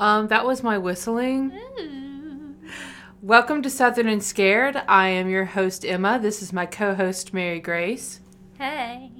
[0.00, 1.52] Um, that was my whistling.
[1.78, 2.54] Ooh.
[3.20, 4.80] Welcome to Southern and Scared.
[4.88, 6.18] I am your host, Emma.
[6.18, 8.20] This is my co host, Mary Grace.
[8.56, 9.10] Hey.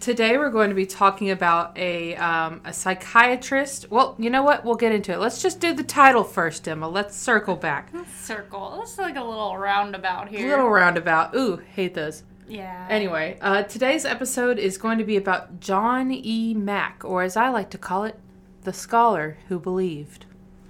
[0.00, 3.90] Today we're going to be talking about a, um, a psychiatrist.
[3.90, 4.64] Well, you know what?
[4.64, 5.18] We'll get into it.
[5.18, 6.88] Let's just do the title first, Emma.
[6.88, 7.90] Let's circle back.
[7.92, 8.76] Let's circle.
[8.78, 10.48] Let's like a little roundabout here.
[10.48, 11.36] Little roundabout.
[11.36, 12.22] Ooh, hate those.
[12.48, 12.86] Yeah.
[12.88, 16.54] Anyway, uh, today's episode is going to be about John E.
[16.54, 18.18] Mack, or as I like to call it,
[18.62, 20.26] the scholar who believed.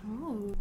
[0.06, 0.56] Ooh.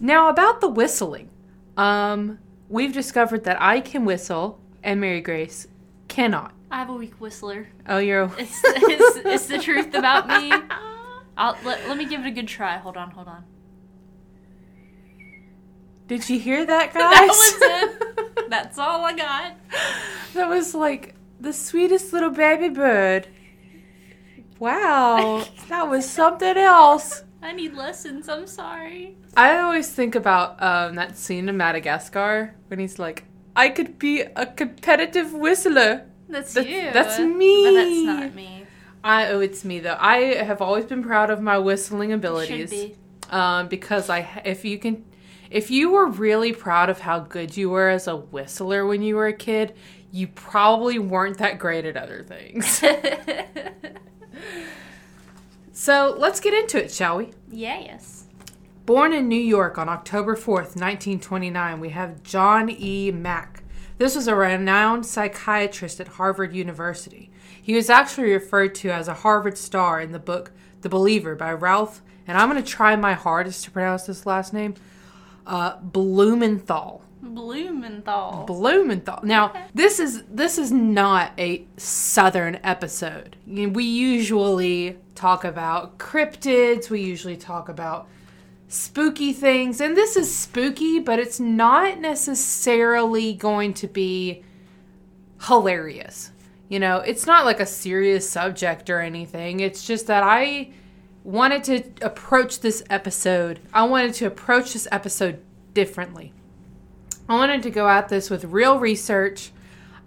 [0.00, 1.30] Now, about the whistling,
[1.76, 5.66] um, we've discovered that I can whistle and Mary Grace
[6.08, 6.52] cannot.
[6.70, 7.68] I have a weak whistler.
[7.88, 8.30] Oh, you're.
[8.38, 10.52] It's, it's, it's the truth about me.
[11.36, 12.76] I'll, let, let me give it a good try.
[12.76, 13.44] Hold on, hold on.
[16.06, 17.00] Did you hear that, guys?
[17.14, 18.50] That was it.
[18.50, 19.56] That's all I got.
[20.34, 23.28] that was like the sweetest little baby bird.
[24.58, 27.24] Wow, that was something else.
[27.42, 28.28] I need lessons.
[28.28, 29.16] I'm sorry.
[29.36, 33.24] I always think about um, that scene in Madagascar when he's like,
[33.56, 36.06] I could be a competitive whistler.
[36.28, 36.90] That's That- you.
[36.92, 37.74] that's But me.
[37.74, 38.66] that's not me.
[39.02, 39.96] I oh, it's me though.
[40.00, 42.70] I have always been proud of my whistling abilities.
[42.70, 42.96] should be.
[43.30, 45.04] um, because I if you can
[45.50, 49.16] if you were really proud of how good you were as a whistler when you
[49.16, 49.74] were a kid,
[50.10, 52.82] you probably weren't that great at other things.
[55.72, 57.30] so let's get into it, shall we?
[57.50, 58.24] Yeah, yes.
[58.86, 63.10] Born in New York on October 4th, 1929, we have John E.
[63.10, 63.62] Mack.
[63.96, 67.30] This was a renowned psychiatrist at Harvard University.
[67.62, 71.52] He was actually referred to as a Harvard star in the book The Believer by
[71.52, 74.74] Ralph, and I'm going to try my hardest to pronounce this last name,
[75.46, 77.02] uh, Blumenthal.
[77.24, 78.44] Blumenthal.
[78.46, 79.20] Blumenthal.
[79.22, 83.36] Now, this is this is not a southern episode.
[83.46, 86.90] We usually talk about cryptids.
[86.90, 88.08] We usually talk about
[88.68, 94.42] spooky things, and this is spooky, but it's not necessarily going to be
[95.42, 96.30] hilarious.
[96.68, 99.60] You know, it's not like a serious subject or anything.
[99.60, 100.72] It's just that I
[101.22, 103.60] wanted to approach this episode.
[103.72, 105.40] I wanted to approach this episode
[105.72, 106.32] differently.
[107.28, 109.50] I wanted to go at this with real research.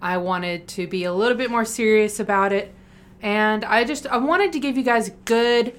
[0.00, 2.74] I wanted to be a little bit more serious about it.
[3.20, 5.78] And I just I wanted to give you guys good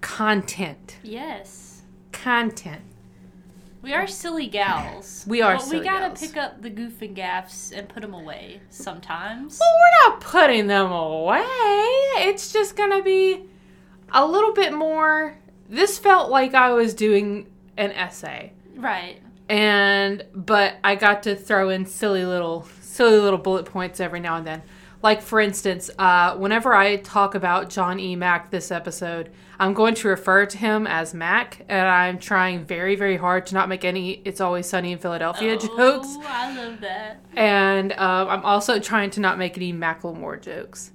[0.00, 0.96] content.
[1.02, 1.82] yes.
[2.12, 2.82] Content.
[3.82, 5.24] We are silly gals.
[5.26, 6.20] We are But we gotta gals.
[6.20, 9.58] pick up the goof and gaffs and put them away sometimes.
[9.58, 11.42] Well, we're not putting them away.
[12.18, 13.44] It's just to be
[14.12, 18.52] a little bit more this felt like I was doing an essay.
[18.74, 19.22] Right.
[19.50, 24.36] And but I got to throw in silly little silly little bullet points every now
[24.36, 24.62] and then.
[25.02, 28.14] Like for instance, uh, whenever I talk about John E.
[28.16, 32.96] Mack this episode, I'm going to refer to him as Mac, and I'm trying very
[32.96, 35.68] very hard to not make any "It's Always Sunny in Philadelphia" jokes,
[36.10, 37.18] Oh, I love that.
[37.34, 40.92] and um, I'm also trying to not make any Macklemore jokes.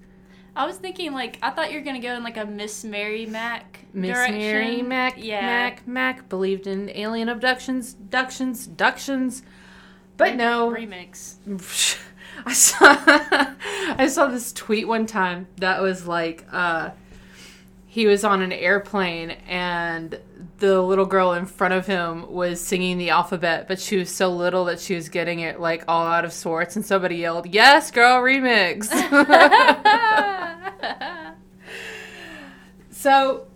[0.55, 3.25] I was thinking like I thought you were gonna go in like a Miss Mary
[3.25, 4.37] Mac Miss direction.
[4.37, 5.41] Mary Mac, yeah.
[5.41, 9.43] Mac, Mac believed in alien abductions, abductions, abductions,
[10.17, 11.35] but no, remix.
[12.45, 12.77] I saw
[13.97, 16.91] I saw this tweet one time that was like uh
[17.87, 20.19] he was on an airplane and
[20.57, 24.29] the little girl in front of him was singing the alphabet, but she was so
[24.29, 27.91] little that she was getting it like all out of sorts and somebody yelled, "Yes,
[27.91, 28.89] girl, remix."
[32.89, 33.47] so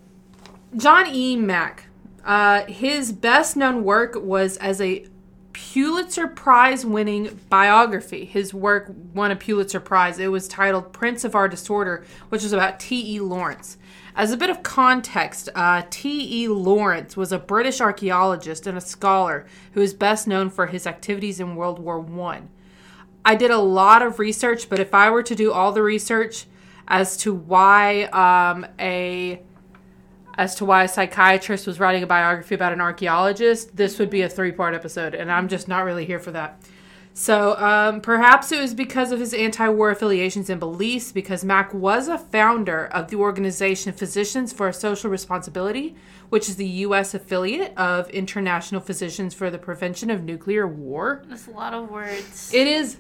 [0.75, 1.35] John E.
[1.35, 1.85] Mack,
[2.23, 5.05] uh, his best known work was as a
[5.53, 8.25] Pulitzer Prize winning biography.
[8.25, 10.17] His work won a Pulitzer Prize.
[10.17, 13.19] It was titled Prince of Our Disorder, which was about T.E.
[13.19, 13.77] Lawrence.
[14.15, 16.47] As a bit of context, uh, T.E.
[16.47, 21.39] Lawrence was a British archaeologist and a scholar who is best known for his activities
[21.39, 22.49] in World War One.
[23.25, 26.45] I did a lot of research, but if I were to do all the research
[26.89, 29.41] as to why um, a
[30.37, 34.21] as to why a psychiatrist was writing a biography about an archaeologist, this would be
[34.21, 36.61] a three part episode, and I'm just not really here for that.
[37.13, 41.73] So um, perhaps it was because of his anti war affiliations and beliefs, because Mack
[41.73, 45.95] was a founder of the organization Physicians for Social Responsibility,
[46.29, 47.13] which is the U.S.
[47.13, 51.23] affiliate of International Physicians for the Prevention of Nuclear War.
[51.27, 52.53] That's a lot of words.
[52.53, 52.95] It is.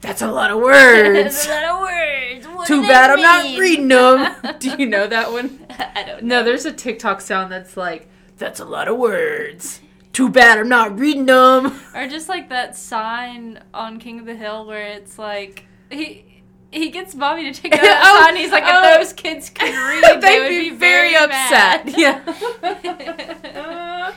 [0.00, 1.46] That's a lot of That's words.
[1.46, 2.46] a lot of words.
[2.48, 4.34] What Too bad I'm not reading them.
[4.58, 5.64] Do you know that one?
[5.70, 6.38] I don't know.
[6.38, 9.80] No, there's a TikTok sound that's like, that's a lot of words.
[10.12, 11.78] Too bad I'm not reading them.
[11.94, 16.24] Or just like that sign on King of the Hill where it's like he
[16.72, 18.92] he gets mommy to take outside, Oh, and he's like, oh.
[18.94, 21.86] if those kids could read, they would be, very, upset.
[21.86, 21.94] mad.
[21.96, 24.12] Yeah.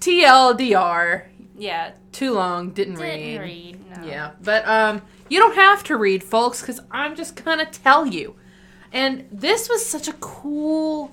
[0.00, 1.24] TLDR.
[1.56, 1.92] Yeah.
[2.12, 2.70] Too long.
[2.70, 3.40] Didn't, Didn't read.
[3.40, 3.98] read.
[3.98, 4.06] No.
[4.06, 8.36] Yeah, but um, you don't have to read, folks, because I'm just gonna tell you.
[8.92, 11.12] And this was such a cool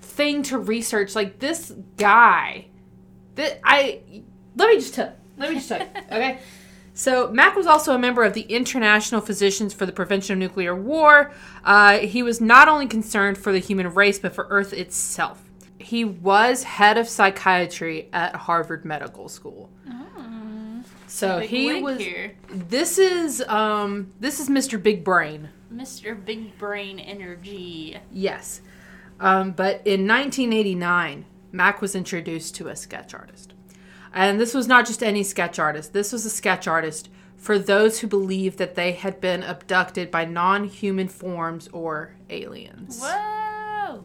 [0.00, 1.14] thing to research.
[1.14, 2.66] Like this guy,
[3.34, 4.00] that I
[4.56, 5.14] let me just tell.
[5.36, 5.86] Let me just tell you.
[6.12, 6.38] Okay.
[6.92, 10.74] So Mack was also a member of the International Physicians for the Prevention of Nuclear
[10.74, 11.32] War.
[11.64, 15.49] Uh, he was not only concerned for the human race, but for Earth itself.
[15.90, 19.68] He was head of psychiatry at Harvard Medical School.
[21.08, 21.98] So he was.
[21.98, 22.36] here.
[22.48, 24.80] This is um this is Mr.
[24.80, 25.48] Big Brain.
[25.74, 26.14] Mr.
[26.24, 27.98] Big Brain Energy.
[28.12, 28.60] Yes.
[29.18, 33.54] Um, but in 1989, Mac was introduced to a sketch artist.
[34.14, 35.92] And this was not just any sketch artist.
[35.92, 40.24] This was a sketch artist for those who believed that they had been abducted by
[40.24, 43.00] non-human forms or aliens.
[43.02, 44.04] Whoa!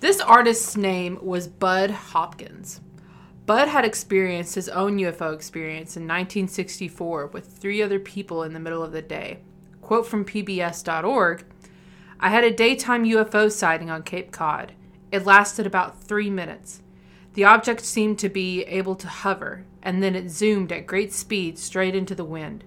[0.00, 2.80] This artist's name was Bud Hopkins.
[3.44, 8.60] Bud had experienced his own UFO experience in 1964 with three other people in the
[8.60, 9.40] middle of the day.
[9.82, 11.44] Quote from PBS.org
[12.18, 14.72] I had a daytime UFO sighting on Cape Cod.
[15.12, 16.80] It lasted about three minutes.
[17.34, 21.58] The object seemed to be able to hover, and then it zoomed at great speed
[21.58, 22.64] straight into the wind.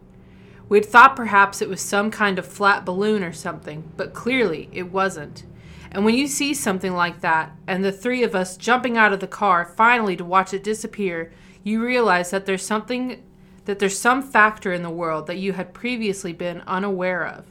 [0.69, 4.69] We had thought perhaps it was some kind of flat balloon or something, but clearly
[4.71, 5.45] it wasn't.
[5.93, 9.19] And when you see something like that, and the three of us jumping out of
[9.19, 11.31] the car finally to watch it disappear,
[11.63, 13.23] you realize that there's something
[13.65, 17.45] that there's some factor in the world that you had previously been unaware of,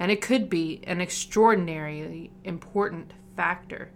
[0.00, 3.90] and it could be an extraordinarily important factor.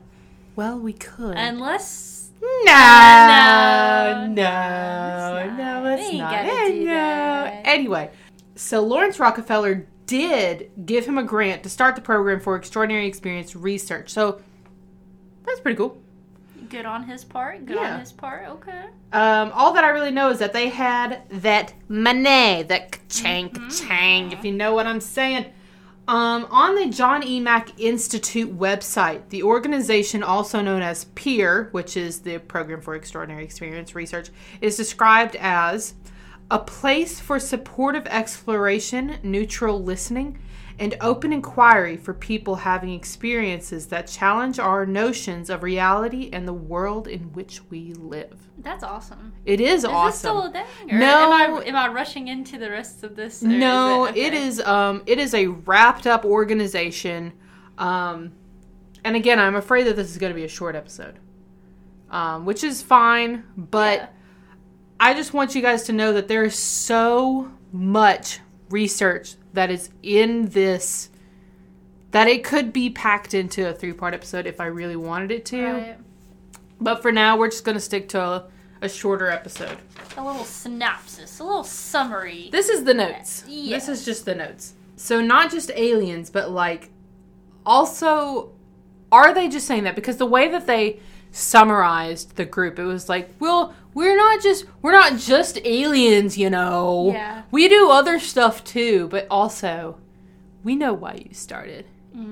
[0.55, 1.35] Well, we could.
[1.37, 2.31] Unless.
[2.41, 5.85] no, No, no, no, it's no, not.
[5.99, 6.31] it's We ain't not.
[6.31, 7.61] gotta do no.
[7.63, 8.09] Anyway,
[8.55, 13.55] so Laurance Rockefeller did give him a grant to start the program for extraordinary experience
[13.55, 14.09] research.
[14.09, 14.41] So
[15.45, 15.97] that's pretty cool.
[16.69, 17.65] Good on his part.
[17.65, 17.93] Good Yeah.
[17.95, 18.47] on his part.
[18.47, 18.85] Okay.
[19.11, 24.31] Um, all that I really know is that they had that money, that chang chang,
[24.31, 25.45] if you know what I'm saying.
[26.05, 27.39] Um, on the John E.
[27.39, 33.43] Mack Institute website, the organization, also known as PEER, which is the Program for Extraordinary
[33.45, 34.29] Experience Research,
[34.59, 35.93] is described as
[36.53, 40.37] a place for supportive exploration, neutral listening,
[40.77, 46.53] and open inquiry for people having experiences that challenge our notions of reality and the
[46.53, 48.49] world in which we live.
[48.59, 49.33] That's awesome.
[49.45, 50.07] It is, Is awesome.
[50.11, 50.91] this still a thing?
[50.95, 51.31] Or No.
[51.33, 53.41] Am I, am I rushing into the rest of this?
[53.43, 54.21] or is no, okay.
[54.21, 57.33] it is um it is a wrapped up organization.
[57.79, 58.31] Um
[59.03, 61.17] and again, I'm afraid that this is going to be a short episode.
[62.11, 64.07] Um which is fine, but Yeah.
[64.99, 69.89] I just want you guys to know that there is so much research that is
[70.01, 71.09] in this
[72.11, 75.45] that it could be packed into a three part episode if I really wanted it
[75.45, 75.65] to.
[75.65, 75.97] Right.
[76.79, 78.47] But for now, we're just going to stick to a,
[78.81, 79.77] a shorter episode.
[80.17, 82.49] A little synopsis, a little summary.
[82.51, 83.41] This is the notes.
[83.41, 84.73] This is just the notes.
[84.95, 86.91] So not just aliens, but like
[87.65, 88.51] also
[89.11, 90.99] are they just saying that because the way that they
[91.31, 96.49] summarized the group it was like well we're not just we're not just aliens you
[96.49, 97.43] know Yeah.
[97.51, 99.97] we do other stuff too but also
[100.63, 101.85] we know why you started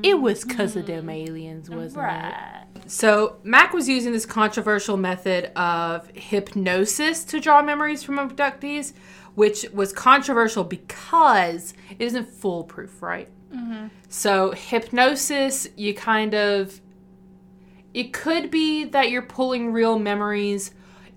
[0.04, 2.66] it was because of them aliens wasn't it right.
[2.86, 8.94] so Mac was using this controversial method of hypnosis to draw memories from abductees,
[9.34, 13.28] which was controversial because it isn't foolproof, right?
[13.52, 13.88] Mm-hmm.
[14.08, 16.80] So hypnosis, you kind of,
[17.94, 20.72] it could be that you're pulling real memories.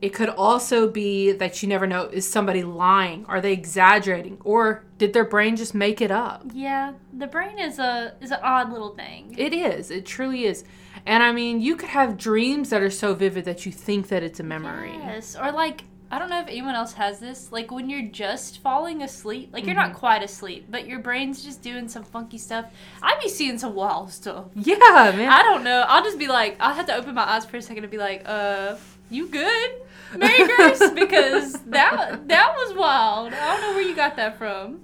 [0.05, 3.25] It could also be that you never know is somebody lying?
[3.27, 4.37] Are they exaggerating?
[4.45, 6.45] Or did their brain just make it up?
[6.53, 9.35] Yeah, the brain is a is an odd little thing.
[9.39, 9.91] It is.
[9.91, 10.65] It truly is.
[11.07, 14.23] And I mean, you could have dreams that are so vivid that you think that
[14.23, 14.93] it's a memory.
[14.93, 17.51] Yes, or like I don't know if anyone else has this.
[17.51, 19.93] Like when you're just falling asleep, like you're Mm-hmm.
[19.93, 22.67] not quite asleep, but your brain's just doing some funky stuff.
[23.03, 24.45] I'd be seeing some wild stuff.
[24.55, 24.77] Yeah,
[25.17, 25.29] man.
[25.39, 25.81] I don't know.
[25.89, 27.99] I'll just be like, I'll have to open my eyes for a second and be
[28.09, 28.77] like, uh,
[29.11, 29.71] you good?
[30.17, 30.91] Mary Grace?
[30.95, 33.33] because that that was wild.
[33.33, 34.81] I don't know where you got that from.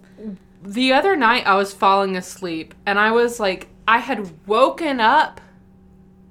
[0.62, 5.40] the other night I was falling asleep and I was like, I had woken up,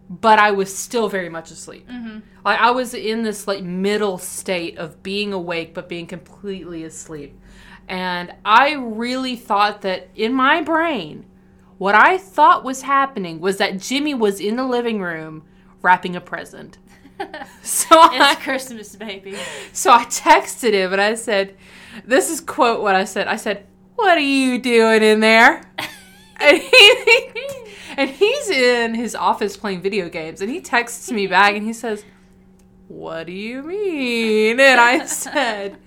[0.10, 1.88] but I was still very much asleep.
[1.88, 2.20] Mm-hmm.
[2.46, 7.40] Like I was in this like middle state of being awake but being completely asleep.
[7.88, 11.26] And I really thought that in my brain,
[11.80, 15.44] what I thought was happening was that Jimmy was in the living room
[15.82, 16.78] wrapping a present.
[17.62, 19.36] So I, It's Christmas, baby.
[19.74, 21.56] so I texted him and I said,
[22.06, 23.28] "This is quote what I said.
[23.28, 25.62] I said, "What are you doing in there?"
[26.38, 26.94] and he
[27.98, 31.74] and he's in his office playing video games, and he texts me back and he
[31.74, 32.06] says,
[32.88, 35.78] "What do you mean?" And I said,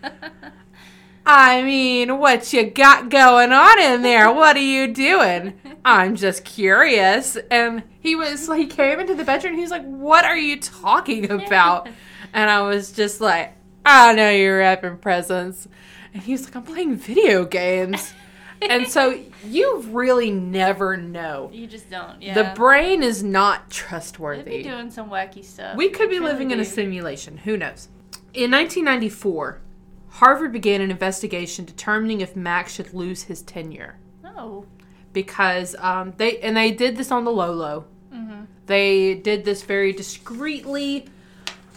[1.24, 4.30] "I mean, what you got going on in there?
[4.32, 7.36] What are you doing?" I'm just curious.
[7.50, 11.88] And he was he came into the bedroom he's like, "What are you talking about?"
[12.34, 13.52] And I was just like,
[13.84, 15.68] I know you're wrapping presents.
[16.14, 18.14] And he's like, I'm playing video games.
[18.62, 21.50] and so you really never know.
[21.52, 22.22] You just don't.
[22.22, 22.32] Yeah.
[22.32, 24.62] The brain is not They'd be trustworthy.
[24.62, 25.76] doing some wacky stuff.
[25.76, 27.36] We could be Really living in a simulation.
[27.36, 27.88] Who knows?
[28.32, 29.60] In 1994,
[30.08, 34.64] Harvard began an investigation determining if Max should lose his tenure Oh.
[35.12, 37.84] Because um, they and they did this on the low low.
[38.12, 38.44] Mm-hmm.
[38.66, 41.06] They did this very discreetly,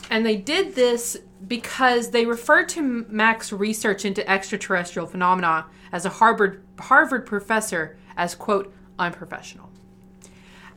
[0.10, 6.10] and they did this because they referred to Mac's research into extraterrestrial phenomena as a
[6.10, 9.70] Harvard Harvard professor as quote unprofessional.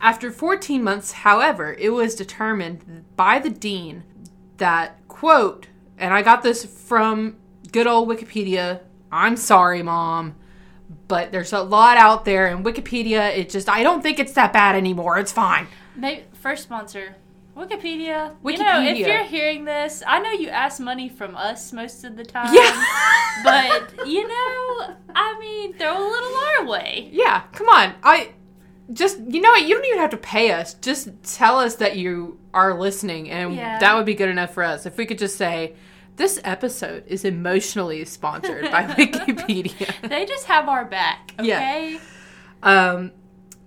[0.01, 4.05] After 14 months, however, it was determined by the dean
[4.59, 7.37] that quote, and I got this from
[7.73, 8.81] good old Wikipedia.
[9.11, 10.37] I'm sorry, mom
[11.07, 14.53] but there's a lot out there and wikipedia it just i don't think it's that
[14.53, 15.67] bad anymore it's fine
[15.97, 17.17] Maybe first sponsor.
[17.57, 18.37] Wikipedia.
[18.45, 22.15] You know, if you're hearing this, I know you ask money from us most of
[22.17, 22.55] the time.
[22.55, 22.85] yeah
[23.45, 27.09] But you know, I mean, throw a little our way.
[27.13, 28.33] yeah come on i
[28.93, 32.39] just you know you don't even have to pay us just tell us that you
[32.55, 33.79] are listening and Yeah.
[33.81, 35.75] that would be good enough for us if we could just say
[36.19, 41.33] this episode is emotionally sponsored by wikipedia They just have our back.
[41.43, 41.59] Yeah.
[41.59, 42.01] Okay.
[42.65, 43.13] Um,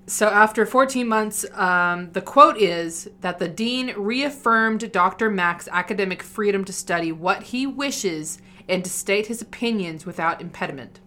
[0.06, 5.30] so after 14 months, um, the quote is that the dean reaffirmed Dr.
[5.30, 11.00] Mack's academic freedom to study what he wishes and to state his opinions without impediment.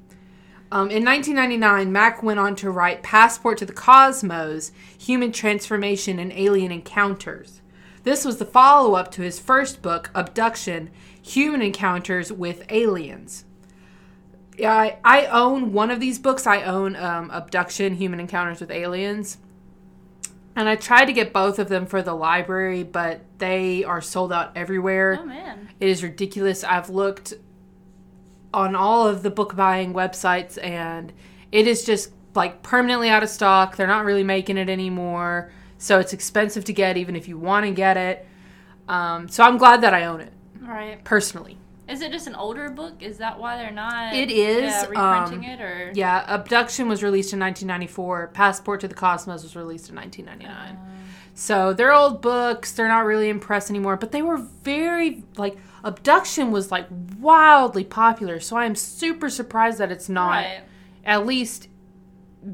[0.72, 6.32] Um, in 1999, Mack went on to write Passport to the Cosmos Human Transformation and
[6.32, 7.60] Alien Encounters.
[8.04, 10.90] This was the follow up to his first book, Abduction
[11.24, 13.46] Human Encounters with Aliens.
[14.58, 16.46] Yeah, I, I own one of these books.
[16.46, 19.38] I own um, Abduction Human Encounters with Aliens.
[20.54, 24.34] And I tried to get both of them for the library, but they are sold
[24.34, 25.18] out everywhere.
[25.18, 25.70] Oh man.
[25.80, 26.62] It is ridiculous.
[26.62, 27.32] I've looked
[28.52, 31.10] on all of the book buying websites and
[31.50, 33.76] it is just like permanently out of stock.
[33.76, 35.50] They're not really making it anymore.
[35.78, 38.28] So it's expensive to get even if you want to get it.
[38.88, 40.34] Um, so I'm glad that I own it
[40.66, 41.02] Right.
[41.04, 41.58] personally.
[41.86, 43.02] Is it just an older book?
[43.02, 44.14] Is that why they're not?
[44.14, 45.92] It is, yeah, reprinting um, it or.
[45.94, 48.28] Yeah, Abduction was released in 1994.
[48.28, 50.78] Passport to the Cosmos was released in 1999.
[51.34, 52.72] So they're old books.
[52.72, 56.86] They're not really impressed anymore, but they were very like Abduction was like
[57.18, 58.40] wildly popular.
[58.40, 60.62] So I am super surprised that it's not Right.
[61.04, 61.68] at least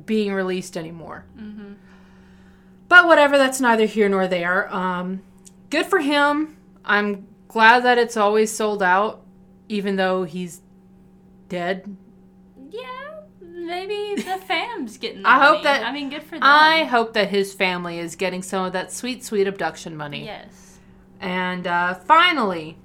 [0.07, 1.25] being released anymore.
[2.89, 4.73] But whatever, that's neither here nor there.
[4.75, 5.23] Um,
[5.69, 6.57] good for him.
[6.85, 9.23] I'm glad that it's always sold out,
[9.69, 10.63] even though he's
[11.49, 11.97] dead.
[12.71, 15.25] Yeah, maybe the fam's getting.
[15.27, 16.43] I the hope that- I mean, good for them.
[16.45, 20.25] I hope that his family is getting some of that sweet, sweet abduction money.
[20.25, 20.79] yes.
[21.21, 22.79] And uh, finally,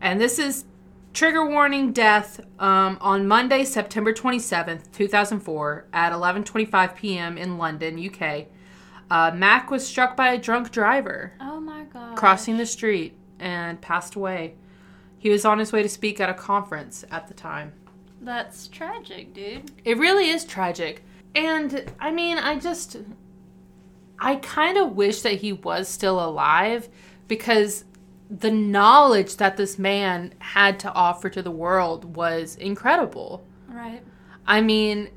[0.00, 0.66] and this is
[1.14, 7.38] trigger warning death um, on Monday, September 27th, 2004, at 11:25 p.m.
[7.38, 8.46] in London, UK.
[9.10, 12.16] Uh, Mac was struck by a drunk driver Oh my god.
[12.16, 14.54] crossing the street and passed away.
[15.18, 17.74] He was on his way to speak at a conference at the time.
[18.20, 19.70] That's tragic, dude.
[19.84, 21.04] It really is tragic.
[21.34, 22.96] And I mean, I just
[24.18, 26.88] I kind of wish that he was still alive
[27.28, 27.84] because
[28.30, 33.44] the knowledge that this man had to offer to the world was incredible.
[33.68, 34.02] Right.
[34.46, 35.10] I mean,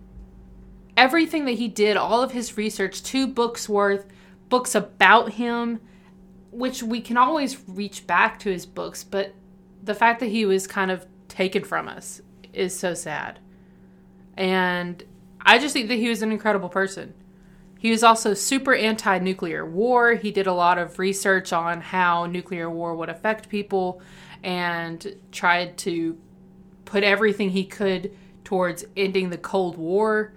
[0.97, 4.05] everything that he did, all of his research, two books worth,
[4.49, 5.79] books about him,
[6.57, 9.35] which we can always reach back to his books, but
[9.83, 12.19] the fact that he was kind of taken from us
[12.51, 13.39] is so sad.
[14.35, 15.03] And
[15.39, 17.13] I just think that he was an incredible person.
[17.77, 20.15] He was also super anti nuclear war.
[20.15, 24.01] He did a lot of research on how nuclear war would affect people
[24.43, 26.17] and tried to
[26.85, 30.33] put everything he could towards ending the Cold War.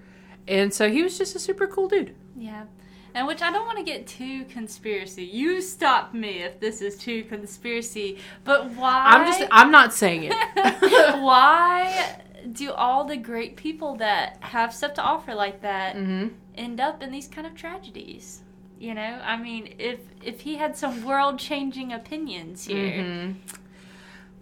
[0.46, 2.14] And so he was just a super cool dude.
[2.36, 2.64] Yeah.
[3.14, 5.24] And which I don't want to get too conspiracy.
[5.24, 8.18] You stop me if this is too conspiracy.
[8.44, 9.04] But why?
[9.06, 10.34] I'm just I'm not saying it.
[11.20, 12.20] why
[12.52, 17.02] do all the great people that have stuff to offer like that hmm end up
[17.02, 18.42] in these kind of tragedies?
[18.78, 23.32] You know, I mean, if if he had some world-changing opinions here, hmm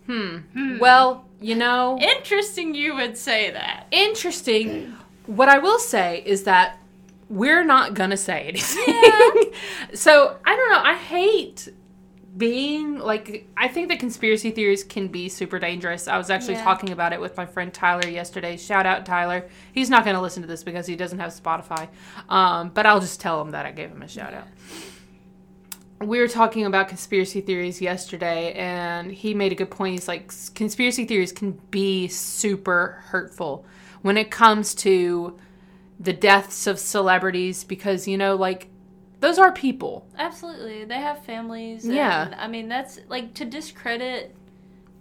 [0.07, 0.37] Hmm.
[0.55, 0.79] Hmm.
[0.79, 2.75] Well, you know, interesting.
[2.75, 3.87] You would say that.
[3.91, 4.95] interesting.
[5.27, 6.79] What I will say is that
[7.29, 8.85] we're not gonna say anything.
[8.87, 9.55] Yeah.
[9.95, 10.81] so I don't know.
[10.83, 11.69] I hate
[12.37, 13.49] being like.
[13.57, 16.07] I think that conspiracy theories can be super dangerous.
[16.09, 16.65] I was actually Yeah.
[16.65, 18.57] talking about it with my friend Tyler yesterday.
[18.57, 19.49] Shout out Tyler.
[19.73, 21.89] He's not gonna listen to this because he doesn't have Spotify.
[22.29, 24.47] Um, but I'll just tell him that I gave him a shout out.
[26.01, 29.95] We were talking about conspiracy theories yesterday, and he made a good point.
[29.95, 33.65] He's like, conspiracy theories can be super hurtful
[34.03, 35.37] when it comes to
[36.01, 38.69] the deaths of celebrities because, you know, like,
[39.21, 40.07] those are people.
[40.17, 41.85] Absolutely, they have families.
[41.87, 42.35] Yeah.
[42.39, 44.35] I mean that's like to discredit,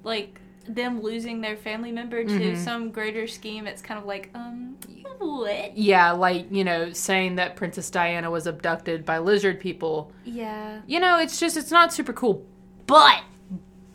[0.03, 2.57] like them losing their family member to Mhm.
[2.57, 3.67] some greater scheme.
[3.67, 4.75] It's kind of like, um,
[5.19, 5.77] what?
[5.77, 10.11] Yeah, like, you know, saying that Princess Diana was abducted by lizard people.
[10.25, 12.43] Yeah, You know, it's just, it's not super cool.
[12.87, 13.21] But,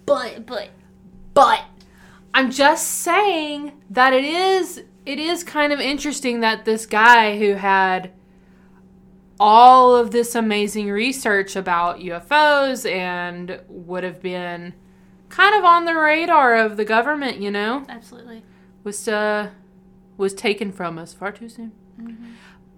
[0.07, 0.69] but but
[1.35, 1.63] but,
[2.35, 7.55] I'm just saying that it is, it is kind of interesting that this guy who
[7.55, 8.13] had
[9.41, 14.75] all of this amazing research about UFOs and would have been
[15.29, 18.45] kind of on the radar of the government, you know, absolutely.
[18.85, 19.51] was uh
[20.17, 21.73] was taken from us far too soon.
[22.01, 22.35] Mhm.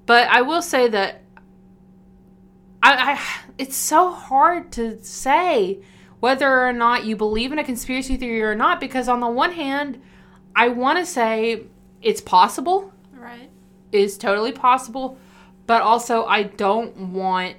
[0.07, 1.23] But I will say that
[2.83, 3.21] I, I
[3.59, 5.81] it's so hard to say
[6.21, 9.53] whether or not you believe in a conspiracy theory or not because on the one
[9.53, 10.01] hand,
[10.57, 11.65] I want to say
[12.05, 13.51] it's possible, Right.
[13.91, 15.19] is totally possible,
[15.67, 17.57] but also I don't want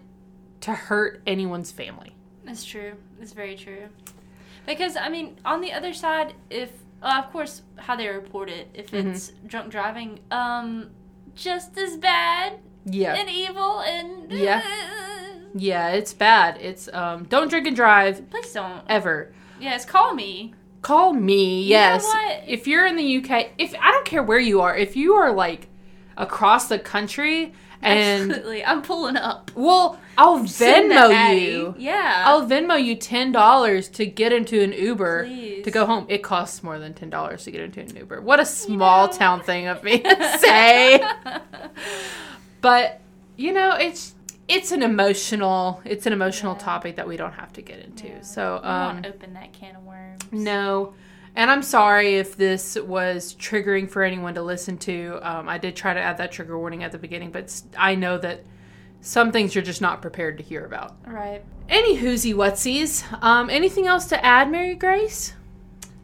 [0.62, 2.16] to hurt anyone's family.
[2.46, 2.94] That's true.
[3.20, 3.90] That's very true.
[4.66, 8.70] Because I mean, on the other side, if uh, of course how they report it,
[8.74, 9.12] if Mhm.
[9.12, 10.90] it's drunk driving, um,
[11.36, 13.14] just as bad Yeah.
[13.16, 14.62] and evil and Yeah.
[15.58, 16.58] Yeah, it's bad.
[16.60, 18.82] It's um don't drink and drive Please don't.
[18.90, 19.34] ever.
[19.60, 20.54] Yes, call me.
[20.86, 21.64] Call me.
[21.64, 22.04] You know Yes.
[22.04, 22.44] what?
[22.46, 25.32] If you're in the UK, if I don't care where you are, if you are
[25.34, 25.68] like
[26.16, 29.50] across the country and Absolutely, I'm pulling up.
[29.56, 31.74] well, I'll Venmo you.
[31.80, 32.24] Yeah.
[32.28, 35.64] I'll Venmo you ten dollars to get into an Uber Please.
[35.64, 36.06] to go home.
[36.08, 38.22] It costs more than ten dollars to get into an Uber.
[38.22, 39.14] What a small know.
[39.14, 41.04] town thing of me to say.
[42.62, 43.02] but
[43.38, 44.14] you know, it's
[44.48, 46.60] it's an emotional it's an emotional Yeah.
[46.66, 48.08] topic that we don't have to get into.
[48.08, 48.22] Yeah.
[48.22, 50.22] So um won't open that can of worms.
[50.32, 50.94] no.
[51.38, 55.20] And I'm sorry if this was triggering for anyone to listen to.
[55.22, 58.18] Um, I did try to add that trigger warning at the beginning, but I know
[58.20, 58.46] that
[59.02, 60.96] some things you're just not prepared to hear about.
[61.06, 61.44] Right.
[61.68, 63.04] Any whoozy whatsies.
[63.22, 65.34] Um, anything else to add, Mary Grace?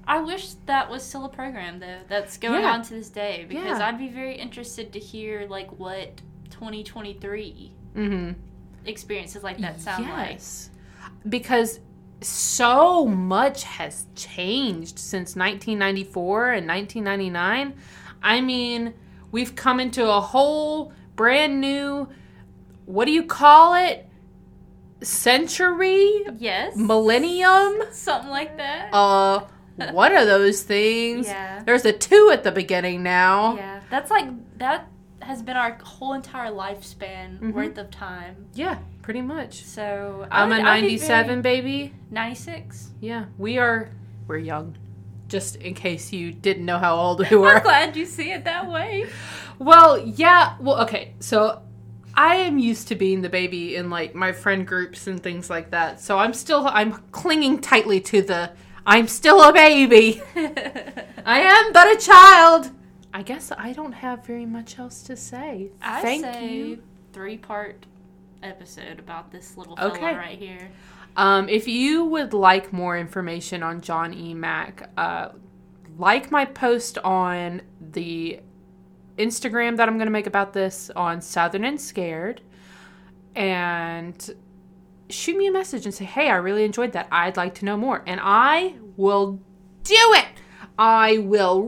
[0.05, 2.73] I wish that was still a program though that's going Yeah.
[2.73, 3.87] on to this day because Yeah.
[3.87, 6.19] I'd be very interested to hear like what
[6.51, 8.31] 2023 Mm-hmm.
[8.85, 10.69] experiences like that sound yes.
[11.27, 11.79] Because
[12.21, 17.73] so much has changed since 1994 and 1999.
[18.23, 18.93] I mean,
[19.31, 22.07] we've come into a whole brand new,
[22.85, 24.07] what do you call it?
[25.03, 26.75] century, Yes.
[26.75, 28.93] millennium, Something like that.
[28.93, 29.41] uh,
[29.91, 31.27] one of those things.
[31.31, 31.63] Yeah.
[31.65, 33.55] There's a two at the beginning now.
[33.55, 33.79] yeah.
[33.89, 34.27] That's like
[34.59, 34.87] that
[35.23, 37.53] has been our whole entire lifespan Mhm.
[37.53, 38.45] worth of time.
[38.53, 39.63] Yeah, pretty much.
[39.63, 41.93] So I'm a would- I'd 97 very- baby.
[42.09, 42.89] 96.
[42.99, 43.89] Yeah, we are.
[44.27, 44.75] We're young.
[45.27, 47.55] Just in case you didn't know how old we were.
[47.57, 49.05] I'm glad you see it that way.
[49.59, 50.55] Well, yeah.
[50.59, 51.13] Well, okay.
[51.19, 51.61] So
[52.15, 55.71] I am used to being the baby in like my friend groups and things like
[55.71, 56.01] that.
[56.01, 58.51] So I'm still I'm clinging tightly to the
[58.85, 60.21] I'm still a baby.
[61.25, 62.71] I am but a child.
[63.13, 65.71] I guess I don't have very much else to say.
[65.81, 66.83] I Thank say you.
[67.13, 67.85] three part
[68.41, 70.15] episode about this little fella Okay.
[70.15, 70.71] right here.
[71.17, 74.33] Um, if you would like more information on John E.
[74.33, 75.29] Mack, uh,
[75.97, 78.39] like my post on the
[79.17, 82.41] Instagram that I'm going to make about this on Southern and Scared,
[83.35, 84.29] and
[85.09, 87.07] shoot me a message and say, "Hey, I really enjoyed that.
[87.11, 89.39] I'd like to know more," and I will
[89.83, 90.27] do it.
[90.79, 91.61] I will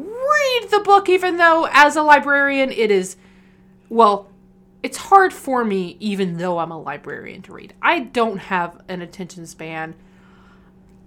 [0.62, 3.18] read the book, even though as a librarian, it is
[3.90, 4.30] well
[4.82, 7.74] it's hard for me even though i'm a librarian to read.
[7.82, 9.96] I don't have an attention span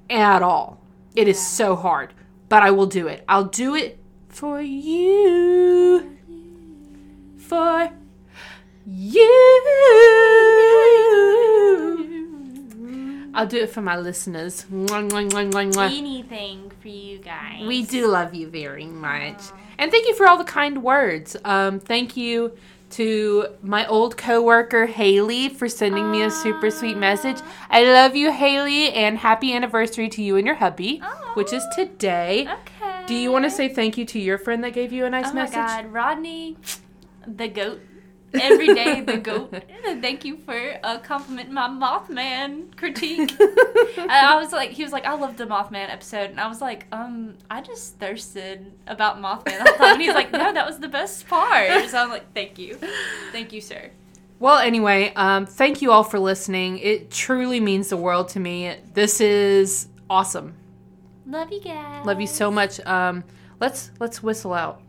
[0.09, 0.81] at all.
[1.15, 2.15] It is so hard
[2.49, 3.25] but i will do it.
[3.29, 6.17] I'll do it for you.
[7.39, 7.91] For
[8.87, 9.47] you
[13.37, 15.99] i'll do it for my listeners Mwah, mwah, mwah.
[15.99, 17.67] Anything for you guys.
[17.67, 19.41] We do love you very much.
[19.79, 21.37] And thank you for all the kind words.
[21.45, 22.53] Um, thank you
[22.91, 27.39] to my old coworker Haley for sending me a super sweet message.
[27.69, 31.03] I love you, Haley, and happy anniversary to you and your hubby,
[31.35, 32.49] which is today.
[32.49, 33.05] Okay.
[33.07, 35.31] Do you want to say thank you to your friend that gave you a nice
[35.31, 35.57] Oh message?
[35.57, 36.57] Oh my god, Rodney,
[37.27, 37.81] the goat.
[38.35, 39.55] Every day, the goat.
[39.85, 43.33] Thank you for uh, complimenting my Mothman critique.
[43.41, 46.61] and I was like, he was like, I love the Mothman episode, and I was
[46.61, 49.93] like, um, I just thirsted about Mothman the whole time.
[49.95, 51.89] And he's like, no, that was the best part.
[51.89, 52.79] So I'm like, thank you,
[53.33, 53.91] thank you, sir.
[54.39, 56.79] Well, anyway, um, thank you all for listening.
[56.79, 58.77] It truly means the world to me.
[58.93, 60.55] This is awesome.
[61.27, 62.05] Love you guys.
[62.05, 62.79] Love you so much.
[62.81, 63.25] Um,
[63.61, 64.83] let's let's whistle out.